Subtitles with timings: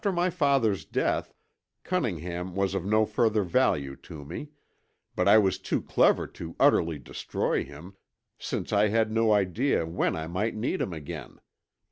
[0.01, 1.31] "After my father's death
[1.83, 4.49] Cunningham was of no further value to me,
[5.15, 7.95] but I was too clever to utterly destroy him,
[8.39, 11.39] since I had no idea when I might need him again.